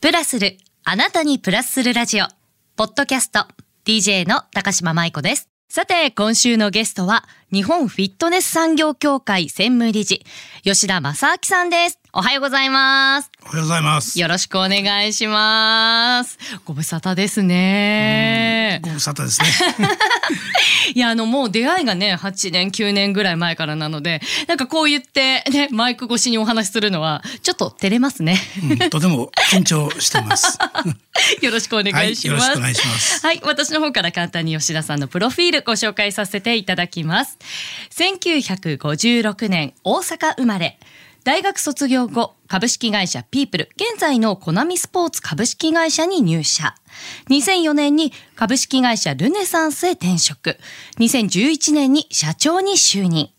[0.00, 2.26] プラスる、あなたにプラスするラジオ、
[2.76, 3.48] ポッドキャスト、
[3.84, 5.48] DJ の高島舞子です。
[5.68, 10.24] さて、今週のゲストは、日本フィットネス産業協会専務理事、
[10.62, 11.98] 吉田正明さんです。
[12.18, 13.30] おはようございます。
[13.44, 14.18] おはようございます。
[14.18, 16.36] よろしくお願いします。
[16.64, 18.80] ご無沙汰ですね。
[18.82, 19.46] ご無沙汰ですね。
[20.96, 28.36] いや、あの、もう出会いがね、8年、9年ぐらい前からなので、なんかこう言って、ね、マイク越しにお話しするのは、ちょっと照れますね。
[28.68, 30.58] うんとても緊張してます。
[31.40, 32.50] よろしくお願いします。
[32.50, 37.38] はいよろしくお願いしますはい、私の方から簡単に吉田さんのプロフィールご紹介させていただきます。
[37.96, 40.80] 1956年、大阪生まれ。
[41.24, 46.74] 大学卒業後、株式会社ピープル、現在のコナミスポーツ株式会社に入社。
[47.28, 50.56] 2004年に株式会社ルネサンスへ転職。
[50.98, 53.30] 2011年に社長に就任。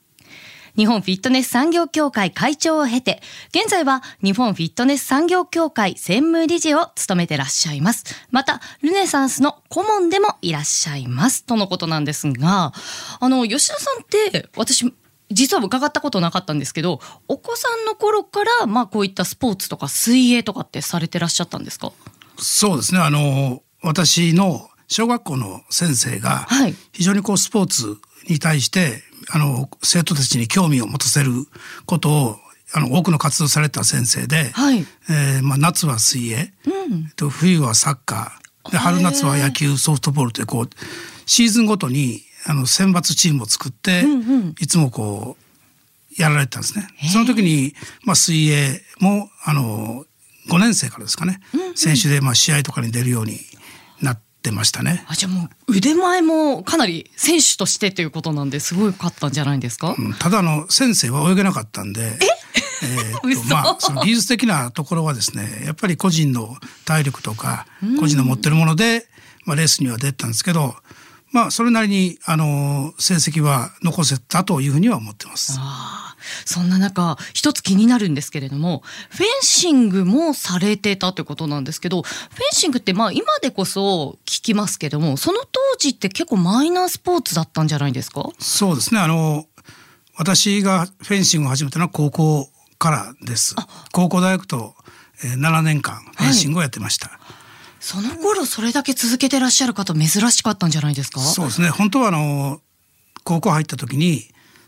[0.76, 8.06] 日本フィットネス産業協会会長を経て、現在は日本フィットネス産業協会専務理事を務めてらっしゃいます。
[8.32, 11.44] また、ルネサンスの顧問でもいらっしゃいます。
[11.44, 12.72] とのことなんですが、
[13.20, 14.94] あの、吉田さんって、私、
[15.32, 21.92] 実は伺ったことなかったんですけど、お子さんの頃から、まあこういったスポーツとか水泳とかってされてらっしゃったんですか？
[22.38, 23.00] そうですね。
[23.00, 31.32] あの私の小学校の先生がはい非常にこうスポーツに対してあの生徒たちに興味を持たせる
[31.86, 32.36] ことを
[32.74, 34.86] あの多くの活動された先生で、はい。
[35.10, 36.54] えーまあ夏は水泳、
[36.90, 37.10] うん。
[37.16, 40.70] と冬はサッカーで春夏は野球ソフトボールというこう
[41.26, 44.56] シーズンごとにあの選抜チームを作って、うんうん。
[44.60, 46.88] いつもこうやられてたんですね。
[47.12, 47.74] その時に、
[48.04, 50.06] まあ、水泳もあの
[50.50, 51.40] 5年生からですかね、
[51.76, 53.40] 選手でまあ試合とかに出るように
[54.02, 55.06] なってましたね。
[55.08, 59.08] あ、じゃあもう腕前もかなり選手としてということなんですごいか？
[59.08, 60.14] ったんじゃないですか、うん。
[60.14, 62.02] ただあの先生は泳げなかったんで。
[62.02, 62.86] え？
[62.86, 63.44] ーっと 嘘。
[63.54, 66.56] まあ、その技術的なところはですねやっぱり個人の
[66.86, 67.68] 体力とか
[68.00, 69.08] 個人の持ってるもので、
[69.46, 70.76] まあ、レースには出てたんですけど、
[71.32, 75.56] まあ、それなりにあの成績は残せたというふうには思ってます。
[75.60, 78.82] ああ、そんな中、一つ気になるんですけれども、
[79.12, 82.16] フェンシングもされてたということなんですけど、フェ
[82.52, 88.28] ンシングってまあ今でこそ聞きますけども、その当時って結構マイナースポーツだったんじゃないですか？
[88.40, 89.46] そうですねあの
[90.18, 92.50] 私がフェンシングを始めたのは高校
[92.80, 93.56] からです。
[93.94, 94.74] 高校大学と、
[95.24, 97.20] えー7年間フェンシングをやってました。
[97.80, 101.20] その頃それだけ続けてらっしゃる方珍しかったんじゃないですか？
[101.22, 102.62] そうですね本当はあの
[103.24, 104.24] 高校入った時に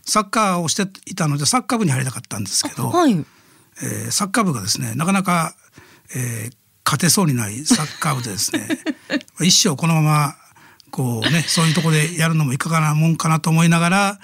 [0.05, 3.11] サッカーをしていたのでサッカー部に入りたかったんですけど、はい。
[3.83, 5.55] えーサッカー部がですねなかなか、
[6.15, 8.67] えー勝てそうにないサッカー部でですね
[9.39, 10.35] 一生このまま
[10.89, 14.19] こうねそういうところでやるのもいかがなもんかなと思いながら、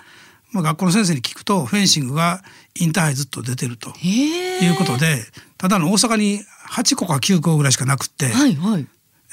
[0.52, 2.44] まあ、学校の先生に聞くとフェンシングが
[2.76, 3.94] インターハイずっと出てると。
[4.02, 5.24] いうことで
[5.58, 8.88] ただの大阪に8個か9個ぐらいしかなくって、はいはい。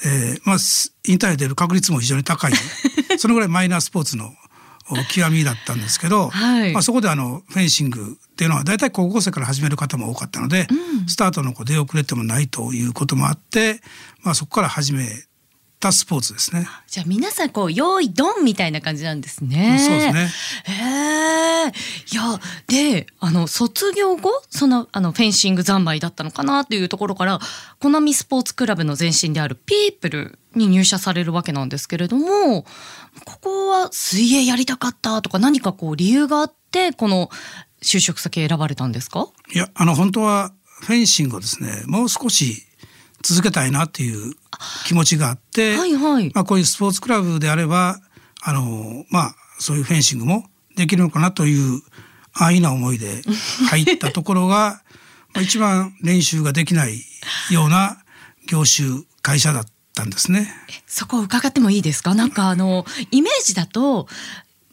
[0.05, 2.53] えーまあ、すインターハイ出る確率も非常に高い。
[3.17, 4.33] そのぐらいマイナースポーツの
[4.89, 6.73] お極みだったんですけど、はい。
[6.73, 10.67] まあ、そこであのフェンシングっていうのは大体高校生から始める方も多かったので、
[11.07, 13.81] スタートのこう出遅れてもないということもあって、
[14.23, 15.07] まあ、そこから始め
[15.85, 16.67] たスポーツですね。
[16.87, 19.77] じゃあ皆さんこう、用意ドンみたいな感じなんですね。
[19.79, 20.29] そうですね。
[20.65, 21.71] へえ。
[22.11, 27.39] いや、で、あの、卒業後、その、あの、フェンシング三昧だったのかなっていうところから、
[27.79, 32.65] コナミスポーツクラブの前身であるピープルに入社されるわけなんですけれども、
[33.25, 37.29] ここは水泳やりたかったとか何かこう理由があって、この
[37.81, 39.27] 就職先選ばれたんですか？
[39.53, 40.51] いやあの本当は
[40.81, 42.64] フェンシングをですねもう少し
[43.27, 44.33] 続けたいなっていう
[44.85, 46.31] 気持ちがあって、はいはい。
[46.33, 47.99] まあ、こういうスポーツクラブであれば
[48.41, 51.81] あの、まあ、そういうフェンシングもできるのかなという
[52.33, 53.21] 安易な思いで
[53.69, 54.81] 入ったところが
[55.33, 57.01] まあ一番練習ができない
[57.51, 57.97] ような
[58.47, 60.53] 業種会社だったんですね。
[60.85, 62.13] そこ伺ってもいいですか？
[62.13, 64.07] なんかあの、イメージだと、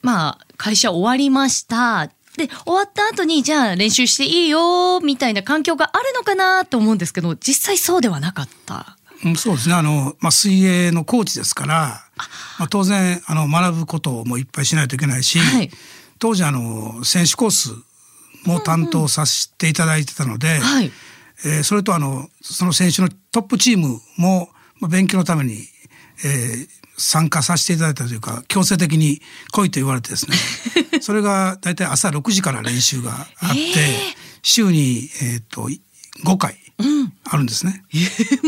[0.02, 2.10] まあ、会社終わりました。
[2.36, 8.96] で、終わった後に、じゃあ練習していいよ、みたいな環境があるのかなと思うんですけど、実際そうではなかった。
[9.24, 12.04] うんそうですねあの、まあ、水泳のコーチですから、
[12.58, 15.70] まあ、当然あの学ぶこともいっぱいしないといけないし、はい
[16.18, 17.70] 当時あの選手コース
[18.44, 20.92] も担当させていただいてたので、はい。
[21.44, 25.54] えーそれとあのその選手のトップチームも、まあ、勉強のために、
[26.24, 30.36] えー参加させていただいたというか強制的に来いと言われてですね。
[31.00, 35.68] それが大体朝6時から練習があって、えー週に、えー、と
[36.24, 37.12] 5回うん。
[37.24, 37.84] あるんですね。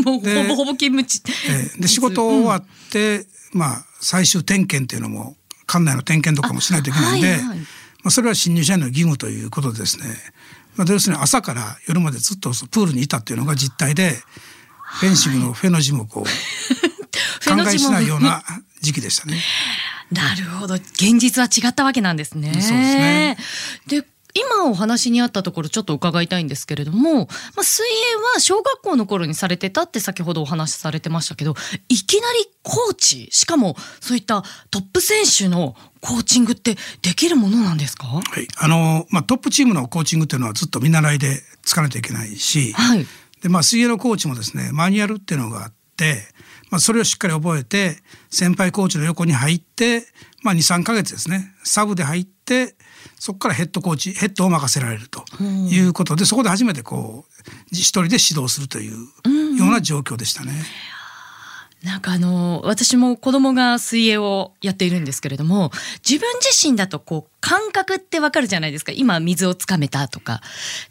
[0.05, 1.23] もうでほぼほぼ勤務地。
[1.49, 5.37] えーで仕事終わって、まあ、最終点検っていうのも
[5.67, 7.59] 館内の点検とかもしないといけないんで、あはいはい。
[7.59, 7.65] ま
[8.07, 10.07] あ、それは新入社員の義務ということでですね、
[10.77, 14.19] まあ、要するに朝から夜までずっとプールにいたっていうのが実態で
[15.01, 16.25] フェンシングのフェの字もこう
[17.57, 18.43] 考えしないような
[18.81, 19.41] 時期でしたね。
[20.11, 22.53] なるほど現実は違ったわけなんですね。
[22.53, 23.37] そうですね
[23.87, 24.05] で
[24.37, 31.55] 今お話にあったところちょっと伺いたいんですけれども、まあ、水泳は小学校の頃にされてたって先ほどお話しされてましたけど
[31.89, 34.43] いきなりコーチしかもそういった
[34.73, 38.09] トップ選手のコーチングってできるものなんですか？
[38.09, 43.07] はい、あのまあトップチームのコーチングっていうのはずっと見習いでつかなきゃいけないし、はい
[43.41, 46.27] でまあ水泳のコーチもですねマニュアルっていうのがあって、
[46.71, 47.99] まあそれをしっかり覚えて
[48.31, 50.07] 先輩コーチの横に入って、
[50.43, 51.53] まあ2、3ヶ月ですね。
[51.65, 52.75] サブで入って
[53.19, 58.97] そこからヘッドコーチヘッドを任せられるということで、そこで初めてこう一人で指導するという
[59.57, 60.53] ような状況でしたね。
[61.83, 65.71] なんかあの私も子供が水泳をやっているんですけれども
[66.09, 68.93] 自分自身だとこう感覚ってわかるじゃないですか。
[68.93, 70.41] 今水をつかめたとか。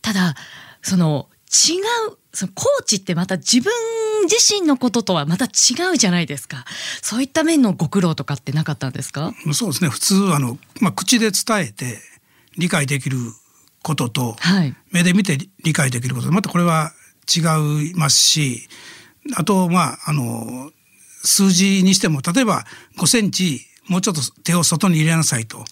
[0.02, 0.36] ただ
[0.84, 1.80] その違
[2.10, 3.72] うそのコーチってまた自分
[4.24, 5.50] 自身のこととはまた違
[5.94, 6.66] うじゃないですか。
[7.02, 9.34] そういった面のご苦労とかってなかったんですか？
[9.54, 9.90] そうですね。
[9.90, 12.00] 普通あの、まあ、口で伝えて
[12.58, 13.18] 理解できる
[13.82, 14.76] ことと、はい。
[14.92, 16.32] 目で見て理解できること。
[16.32, 16.92] またこれは
[17.34, 17.40] 違
[17.90, 18.68] いますし
[19.36, 20.72] あとまああの
[21.24, 22.66] 数字にしても例えば
[22.98, 25.64] 5センチもうちょっと手を外に入れなさいと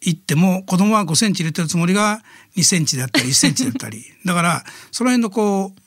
[0.00, 2.22] 言っても子供は5センチ入れてるつもりが
[2.56, 4.02] 2センチであったり1センチであったり。
[4.24, 5.81] だからその辺のこう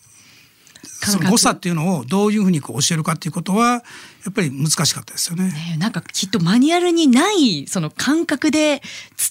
[1.03, 3.81] その誤差っていうのをどういうふうにこう教えるかっていうことはや
[4.29, 5.45] っぱり難しかったですよね。
[5.51, 8.81] ねなんかきっとマニュアルにないその感覚で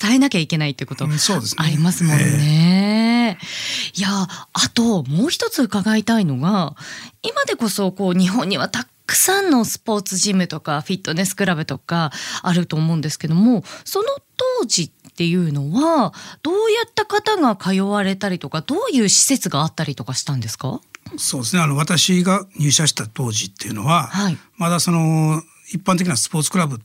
[0.00, 3.38] 伝えなきゃいけないってことうんそうですねありますもんね。
[3.94, 4.28] いやあ
[4.74, 6.76] ともう一つ伺いたいのが
[7.22, 12.12] 今でこそこう日本にはたくさんのスポーツジムとかフィットネスクラブとか
[12.42, 14.08] あると思うんですけどもその
[14.60, 16.12] 当時っていうのは
[16.42, 20.80] どうやった方が通われたりとかどういう施設があったりとかしたんですか？
[21.16, 21.62] そうですね。
[21.62, 24.38] あの私が入社した当時っていうのは、はい。
[24.56, 26.80] まだその一般的なスポーツクラブ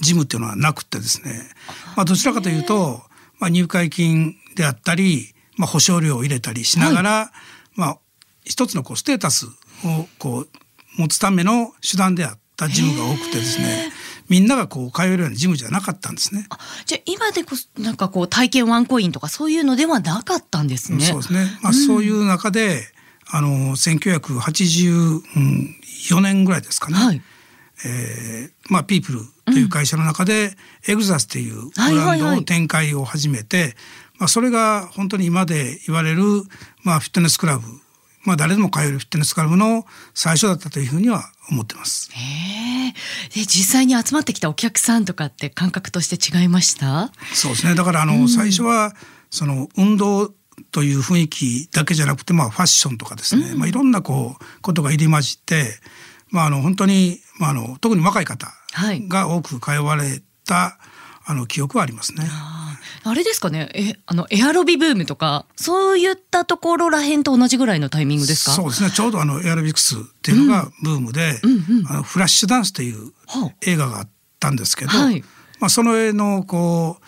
[0.00, 1.48] ジムっていうのはなくてですね、
[1.96, 3.02] まあ、どちらかというと、
[3.38, 7.32] まあ、入会金であったり、まあ、保証料を入れたりしながら、
[7.74, 7.98] まあ、
[8.44, 9.50] 一つのこうステータスを
[10.18, 10.48] こう
[11.00, 13.92] 持つための手段であったジムが多くてですね
[14.28, 16.46] みんながこう通えるようなジムじゃなかったんですね。
[16.50, 21.04] あじゃあ今でこそなんかこう体験ワンコインとかそういうのではなかったんですね。
[21.04, 21.46] そうですね。
[21.62, 22.82] まあ、そういう中で、
[23.28, 26.96] あの1984年ぐらいですかね。
[26.96, 27.20] はい
[27.84, 30.56] えーまあ、ピープルという会社の中で、
[30.88, 33.76] エグザスというブランドを展開を始めて、
[34.18, 36.22] まあ、それが本当に今で言われる、
[36.84, 37.66] まあ、フィットネスクラブ、
[38.24, 39.84] まあ、誰でも通えるフィットネスクラブの
[40.14, 42.10] 最初だったというふうには思ってます。
[42.12, 42.18] へ
[42.88, 42.92] え。
[43.34, 47.12] で実際に集まってきたお客さんとかって感覚として違いました？
[47.34, 47.74] そうですね。
[47.74, 48.94] だからあの、最初は
[49.30, 50.32] その運動
[50.72, 55.78] という雰囲気だけじゃなくて、まあファッションとかですね、まあいろんなこうことが入り混じって、
[56.30, 60.78] まああの本当にまああの特に若い方はいが多く通われた、
[61.26, 62.26] あの記憶はありますね。
[63.04, 63.68] あれですかね。
[63.74, 68.50] えあのエアロビブームとかそういったところらへんと同じぐらいのタイミングですか？
[68.52, 68.90] そうですね。
[68.90, 74.08] ちょうどあのエアロビクスっていうのがブームで、うんうんあのフラッシュダンスというはあ映画があっ
[74.40, 75.22] たんですけど、はい
[75.60, 77.04] まあその絵のこう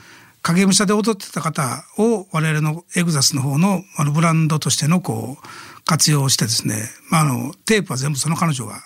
[0.49, 5.47] 影武者で踊ってた方を我々のエグザスの方のあのブランドとしてのこう
[5.85, 8.81] 活用してですね、まああのテープは全部その彼女が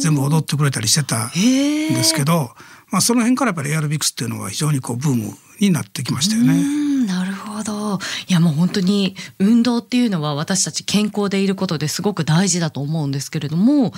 [0.00, 1.30] 全部踊ってくれたりしてたん。
[1.30, 2.50] ですけど、
[2.90, 6.54] まあその辺からやっぱりエアロビクスっていうのが非常にこうブームになってきましたようね。
[6.54, 7.98] んなるほど
[8.28, 13.92] いやもう本当に運動っていうのは私たち健康でいることですごく大事だと思うんですけれども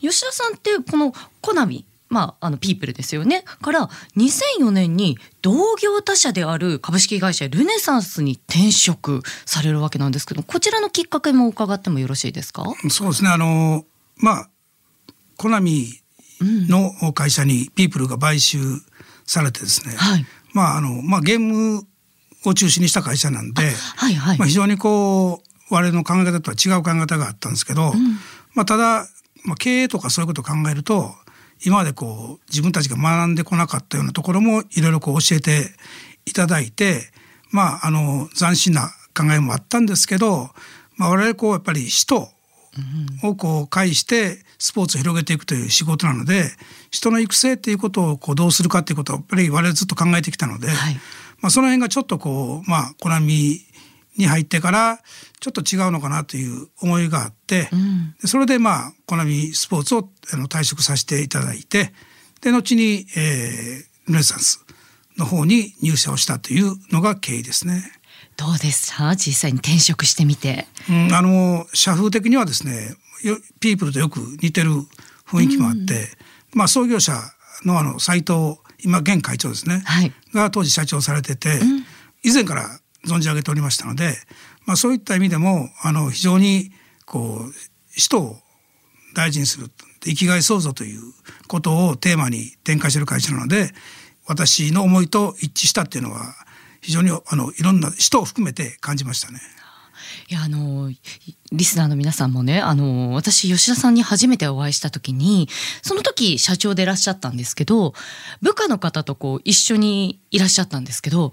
[0.00, 1.84] 吉田さんってこのコナミ
[2.14, 3.42] まあ、あのピープルですよね。
[3.60, 12.62] から2004年に同業他社である株式会社ルネサンスに転職されるわけなんですけどこちらのきっかけも伺ってもよろしいですか？
[12.88, 13.30] そうですね。
[13.30, 13.84] あの
[14.16, 14.48] まあ
[15.36, 15.88] コナミ
[16.40, 18.58] の会社にピープルが買収
[19.26, 20.24] されてですね、はい。
[20.52, 21.84] まああのまあゲーム
[22.44, 23.62] を中心にした会社なんで、
[23.96, 27.92] はいはい、まあ、非常にこう我々の考え方とは違う考え方があったんですけど、
[28.54, 29.06] まあ、ただ、
[29.44, 31.14] まあ、経営とかそういうことを考えると
[31.64, 35.70] 今までこう自分たちが学んでこなかったようなところもいろいろこう教えて
[36.26, 37.02] いただいて、
[37.50, 40.50] まあ、あの斬新な考えもあったんですけど、
[40.96, 42.28] まあ、我々こうやっぱり人
[43.22, 46.50] をこう介してスポーツを広げていくという仕事なので
[46.90, 50.94] 人の育成っていうことをこうどうするかっていうことをやっぱり我々ずっと考えてきたので、はい。
[51.40, 53.60] まあ、その辺がちょっとこうまあコナミ
[54.16, 55.00] に入ってから
[55.40, 58.14] ちょっと違うのかなという思いがあって、ん。
[58.20, 61.92] でそれでまあコナミスポーツをあの退職させていただいて
[62.40, 64.64] で後に、えー、ルネサンス
[65.16, 67.84] の方に入社をしたというのが経緯ですね。
[68.36, 69.14] どうですか？
[69.14, 70.66] 実際に転職してみて。
[70.88, 72.96] うん、あの社風的にはですね
[73.60, 74.70] ピープルとよく似てる
[75.26, 76.08] 雰囲気もあって、
[76.52, 77.16] まあ創業者
[77.64, 80.12] のあの斉藤今現会長ですね、はい。
[80.34, 81.60] が当時社長されてて、
[82.22, 84.14] 以前から存じ上げておりましたので、
[84.66, 86.70] まあ、そういった意味でもあの非常に
[87.06, 87.52] こう
[87.90, 88.36] 人を
[89.14, 89.70] 大事にする
[90.04, 91.00] 生きがい創造という
[91.48, 93.70] ことをテーマに展開している会社なので
[94.26, 96.34] 私の思いと一致したっていうのは
[96.80, 99.40] 非常にあのいろんな人を含めて感じましたね。
[100.28, 100.90] いやあの
[101.52, 105.48] リスナーの皆さんもねあの私吉田さんに初めてお会いした時に
[105.82, 107.92] その時社長でいらっしゃったんですけど
[108.40, 111.32] 部下の方とこう一緒にいらっしゃったんですけど、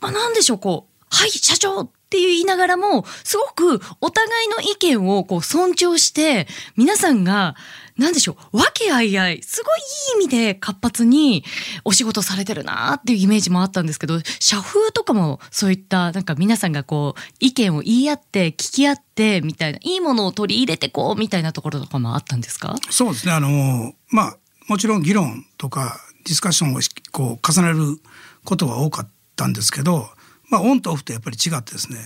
[0.00, 3.44] まあ、なんでしょうこう「はい社長!」って言いながらもすご
[3.78, 7.54] くお互いの意見をこう尊重して皆さんが
[7.96, 9.78] 何でしょう和気あいあいすごい
[10.18, 11.44] いい意味で活発に
[11.84, 22.74] お仕事されてるなっていうイメージもあったんですけど社風とかもそういったなんか皆さんがこう意見を言い合って聞き合ってみたいないいものを取り入れてこうみたいなところとかもあったんですか？
[22.90, 24.36] そうですねあのまあ
[24.66, 26.80] もちろん議論とかディスカッションを
[27.12, 28.00] こう重ねる
[28.44, 30.08] ことは多かったんですけど
[30.50, 31.98] まあ、オンとオフってやっぱり違ってですね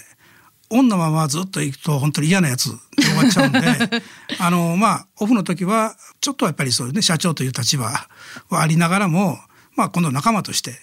[0.71, 3.61] オンのままずっといくと本当に嫌なやつで終わっちゃうんで
[4.39, 9.39] あのまあオフの時はちょっとやっぱりそういうね社長という立場はありながらも、
[9.77, 10.75] まあ、今度仲間として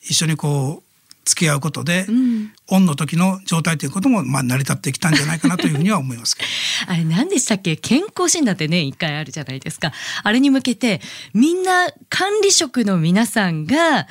[0.00, 0.83] 一緒にこう
[1.24, 6.36] 付き合うことで、うん、オンの時の状態ということもまあ成り立ってきたんじゃないかなというふうには思います
[6.86, 7.76] あれ何でしたっけ？
[7.76, 9.92] 健康診断ってね一回あるじゃないですか。
[10.22, 11.00] あれに向けて
[11.32, 14.06] みんな管理職の皆さんが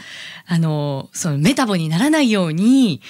[0.46, 3.01] あのそのメタボにならないように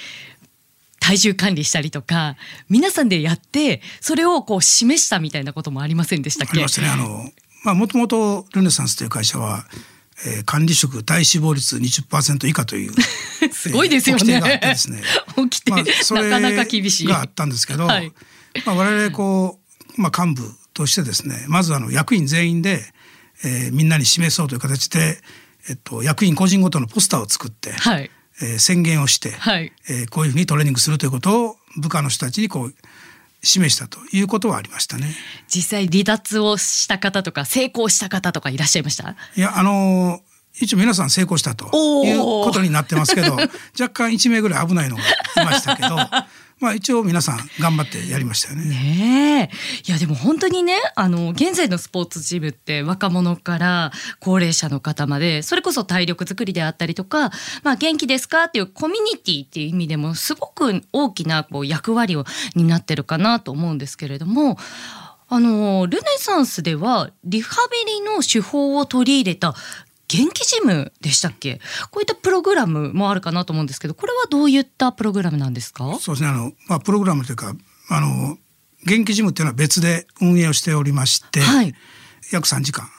[0.99, 2.37] 体重管理したりとか
[2.69, 6.53] 皆さんでやってそれをこう示したみたいなこともありませんでしたっけ？
[6.53, 6.89] ありましたね。
[6.89, 7.31] あの
[7.63, 9.65] まあもともとルネサンスという会社は
[10.25, 12.93] えー、管理職体脂肪率20%以下という
[13.51, 14.35] すごいですよね。
[14.35, 15.01] えー、があってですね。
[15.49, 17.07] 起きて、まあ、それなかなか厳しい。
[17.07, 18.11] があったんですけど、はい、
[18.65, 19.59] まあ我々こ
[19.97, 22.83] うまあ幹部としてですね、まずあの役員全員で、
[23.43, 25.21] えー、みんなに示そうという形で、
[25.69, 28.09] えっと役員個人ごとのポスターを作って、はい、
[28.41, 32.75] えー、宣言をして、はい、えー、こういうふうにトレーニングするということを部下の人たちにこう
[33.43, 35.13] 示したということはありましたね。
[35.47, 39.15] 実際離脱をした方とか成功した方とかいらっしゃいました？
[39.35, 40.21] いやあの
[40.59, 41.65] 一応皆さん成功したと
[42.05, 43.33] いうことになってますけど
[43.79, 45.01] 若干1名ぐらい危ないのが
[45.41, 45.97] いましたけど
[46.63, 48.69] まあ一応皆さん頑張ってやりましたよね。
[48.69, 49.49] ね
[49.85, 53.91] いやでも本当にねあの現在のスポーツジムって若者から
[54.21, 57.31] 高齢者の方までそれこそ体力づくりであったりとか、
[57.63, 62.23] まあ、元気ですかっていうコミュニティっていう意味でもすごく大きなこう役割を
[62.55, 64.57] 担ってるかなと思うんですけれども。
[65.29, 67.55] あのルネサンスではリハ
[67.85, 69.55] ビリの手法を取り入れた
[70.07, 71.59] 元気ジムでしたっけ？
[71.91, 75.97] こういったプログラムもあるかなと思うんですけどこれはどういったプログラムなんですか？
[75.99, 76.29] そうですね。
[76.29, 77.55] あの、まあ、プログラムというか
[77.89, 78.37] あの
[78.85, 81.73] 元気ジムっていうのは別で運営をしておりまして、はい、
[82.31, 82.89] 約3時間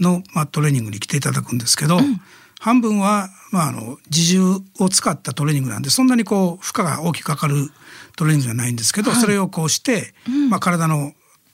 [0.00, 2.20] の、まあ、トレーニングに来ていただくんですけど、うん、
[2.58, 7.70] 半分は、まあ、あの自重を使ったトレーニングなんでそんなにこう負荷が大きくかかる
[8.16, 11.12] トレーニングじゃないんですけど、はい、それをこうして、うん、まあ、体の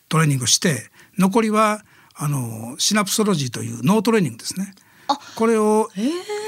[0.08, 1.82] トレーニングをして残りは
[2.14, 4.74] あのシナプソロジーという脳トレーニングですね。
[5.36, 5.88] これを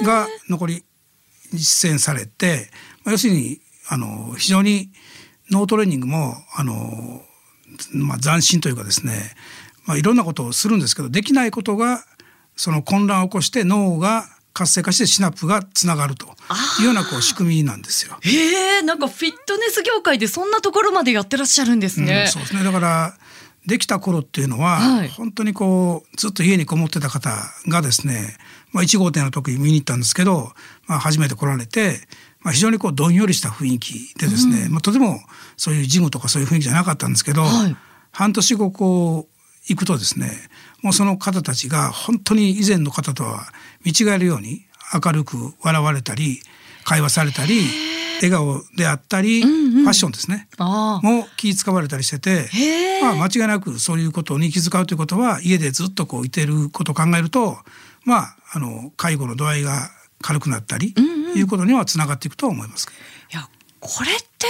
[0.03, 0.85] が残り
[1.53, 2.71] 実践されて、
[3.05, 4.91] まあ、要するにあの非常に
[5.51, 7.23] 脳トレーニングもあの、
[7.93, 9.35] まあ、斬新というかですね、
[9.87, 12.05] まあ、いろんなことをするんですけどできないことが
[12.57, 16.27] その混乱を起こして脳が活性化してシナプがつながると
[16.81, 18.17] いうようなこう仕組みなんですよ。
[18.21, 22.23] へえ、なんかフィットネス業界でそんなところまでやってらっしゃるんですね。
[22.27, 22.63] うん、そうですね。
[22.63, 23.17] だから
[23.67, 27.31] できた頃っていうのは、はい、本当にこうずっと家にこもってた方
[27.69, 28.37] がですね、
[28.73, 30.53] まあ、1号店の時に見に行ったんですけど、
[30.87, 32.01] まあ、初めて来られて、
[32.41, 35.19] まあ、非常にこうどんよりした雰囲気でですね、うん、まあ、とても
[35.57, 37.77] そういうジムとかそういう雰囲気じゃなかったんですけど、はい、
[38.13, 39.35] 半年後こう
[39.69, 40.31] 行くとですね
[40.83, 43.47] もうその方たちが本当に以前の方とは
[43.85, 46.41] 見違えるように明るく笑われたり
[46.85, 47.94] 会話されたり。
[48.25, 50.49] 笑顔であったり、うんうん、ファッションですね。
[50.59, 52.49] も気使われたりしてて、
[53.03, 57.59] まあ、間違いなくそういうことに気遣うということは家でずっとこういてることを考えると
[58.05, 59.91] まああの介護の度合いが
[60.21, 62.89] 軽くなったり、うんうん、いうことにはつながっていくと思います。
[63.33, 63.49] いや
[63.81, 64.47] これって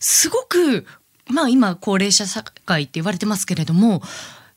[0.00, 0.86] すごく
[1.30, 4.02] まあ今高齢者社会って言われてますけれども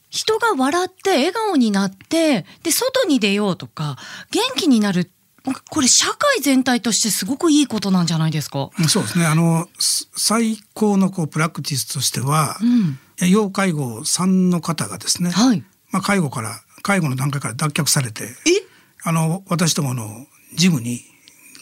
[0.10, 3.98] 人が笑って笑顔になってで外に出ようとか
[4.32, 5.10] 元気になる
[5.70, 8.70] これ社会全体としてすごくいいことなんじゃないですか？
[8.90, 9.26] そうですね。
[9.26, 12.58] あの最高のこうプラクティスとしては、
[13.20, 18.30] うん、要介護3の方がですね、はい、まあ介護から介護の段階から脱却されて、
[19.04, 20.26] あの私どもの
[20.56, 21.02] ジムに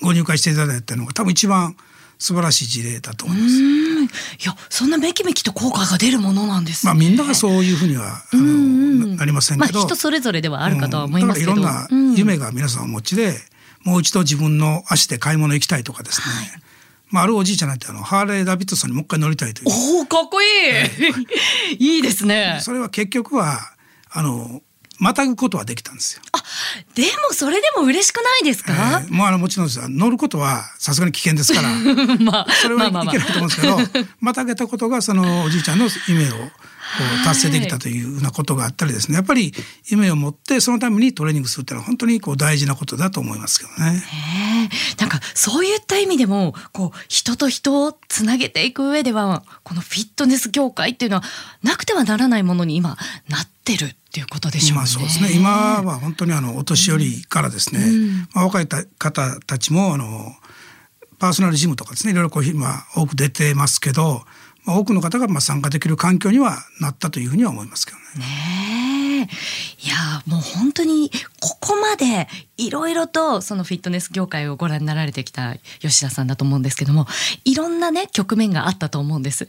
[0.01, 1.75] ご入会していただいたのが多分一番
[2.17, 4.45] 素晴らしい事例だと思います。
[4.45, 13.37] やそんなめきめきと効果が出るものなんです、ね、まあみんながそういうふうにはあの、なりませんけど、まあ、人それぞれではあるかとは思いますけど、うん、いろんな夢が皆さんお持ちで、
[13.85, 16.61] もう一度自分の足で買い物行きたいとかですね、はい。
[17.11, 19.69] まあ、あるおじいちゃんなんてあのハーレー・ダビッドソンにもう一回乗りたいという。
[19.99, 22.57] おおかっこいい、えー、いいですね。
[22.61, 23.59] それは結局は
[24.11, 24.61] あの
[24.97, 26.21] またぐことはできたんですよ。
[26.31, 26.41] あ、
[26.95, 28.73] でもそれでも嬉しくないですか？
[28.73, 29.79] えー、もうあのもちろんです。
[29.89, 31.69] 乗ることはさすがに危険ですから、
[32.23, 33.77] まあそれはいけないと思うんですけど、
[34.19, 36.33] またげたことがそのおじいちゃんの夢を
[37.23, 39.53] 達成できたというようなことがあったりですねやっぱり
[39.87, 44.03] 夢を持ってそのためにトレーニングするっていうのは本当にこう大事なことだと思いますけどね。
[44.99, 51.23] なんかそういった意味でもこう人と人をつなげていく上ではこのフィットネス業界っていうのは
[51.63, 52.97] なくてはならないものに今
[53.29, 54.77] なってるっていうことでしょうね。
[54.77, 60.33] まあ、そうですね今は本当にあのお年寄りからですね、うん、まあ、若い方たちもあの
[61.19, 64.23] パーソナルジムとかですねいろいろこう今多く出てますけど
[64.65, 68.25] まあ、多くの方がまあ参加できる環境にはなったというふうには思いますけどね。
[69.25, 69.29] ね
[69.83, 69.95] いや
[70.25, 77.07] もう本当にここまでいろいろとそのフィットネス業界をご覧になられてきた吉田さんだと思うんですけども
[77.43, 79.47] いろんなね局面があったと思うんです。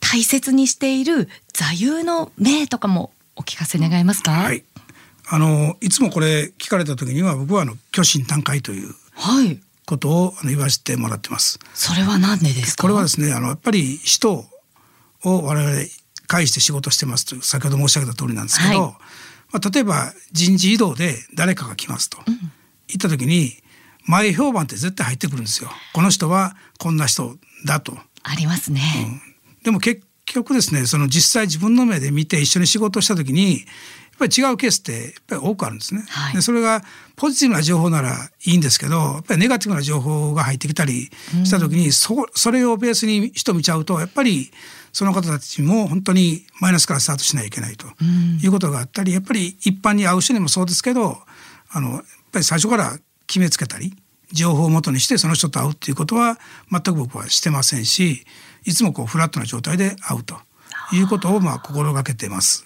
[0.00, 4.32] 大切にしている座右の銘とかもお聞かせ願えますか？
[4.32, 4.64] はい。
[5.28, 8.94] あのいつもこれ聞かれた時には僕はあの虚心坦懐という。
[9.14, 9.58] はい。
[9.86, 11.60] ことを言わせてもらってます。
[11.72, 12.82] それは何でですか？
[12.82, 14.44] これはですね、あのやっぱり人
[15.26, 15.76] を我々
[16.26, 18.92] 介して仕事してますと先ほど申し上げた通りなんですけど、はい、
[19.52, 22.34] まあ、例えば人事異動で誰かが来ますと、うん、
[22.88, 23.52] 言った時に
[24.06, 25.70] 前評判って絶対入ってくるんですよ。
[25.92, 27.98] この人はこんな人だと。
[28.22, 28.80] ありますね。
[29.50, 33.64] うん、でも結局ですねその実際自分の目で見て一緒に仕事した時に
[34.16, 36.04] っぱり違うケースってやっぱり多くあるんですね。
[36.08, 36.82] はい、でそれが
[37.16, 41.10] ポジティブな情報ならいいんですけどやっぱりネガティブな情報が入ってきたり
[41.44, 44.50] した時に、うん、そそれをベースに人見ちゃうとやっぱり
[44.96, 47.86] その方たちも本当にマイナスからスタートしないといけないと
[48.42, 51.18] いうことがあったりやっぱり一般に会う人にもそうですけど
[51.70, 53.92] あのやっぱり最初から決めつけたり
[54.32, 56.38] 情報をもとにしてその人と会うっていうことは
[56.72, 58.24] 全く僕はしてませんし
[58.64, 60.38] いつもこうフラットな状態で会うと
[60.94, 62.64] いうことをまあ心がけてます。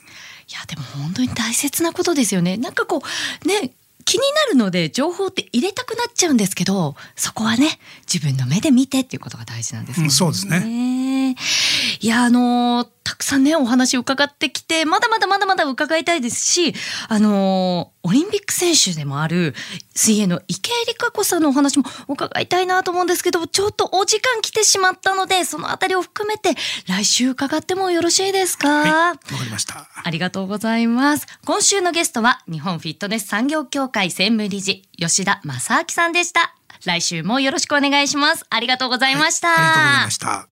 [0.49, 2.57] いやでも本当に大切なことですよね。
[2.57, 3.03] なんかこ
[3.45, 3.73] うね
[4.11, 7.79] 気になるので情報って入れたくなっちゃうんですけどそこはね
[8.13, 10.07] 自分の目で見てっていうことが大事なんですね。
[10.07, 11.37] うん、そうですね
[12.01, 16.75] いやあのー、たくさんねお話伺ってきてまだまだまだまだ伺いたいですし
[17.09, 19.55] あのー、オリンピック選手でもある
[19.95, 26.51] 水泳の池江璃花子さんのお話も伺いたいなと思うんですけどちょっとお時間来てしまったのでそのあたりを含めて
[26.87, 28.69] 来週伺ってもよろしいですか？
[28.69, 29.89] わ、はい、かりました。
[30.03, 31.27] ありがとうございます。
[31.45, 36.55] 今週のゲストは日本フィットネス産業協会専務理事吉田正明さんでした。
[36.85, 38.45] 来週もよろしくお願いします。
[38.51, 40.49] ありがとうございました、はい、ありがとうございました